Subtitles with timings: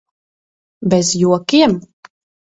[0.93, 1.73] Bez jokiem?